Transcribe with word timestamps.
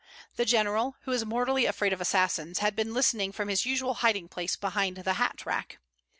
The 0.35 0.45
General, 0.45 0.95
who 1.03 1.11
is 1.11 1.23
mortally 1.27 1.67
afraid 1.67 1.93
of 1.93 2.01
assassins, 2.01 2.57
had 2.57 2.75
been 2.75 2.91
listening 2.91 3.31
from 3.31 3.49
his 3.49 3.67
usual 3.67 3.93
hiding 4.01 4.29
place 4.29 4.55
behind 4.55 4.97
the 4.97 5.13
hat 5.13 5.45
rack. 5.45 5.77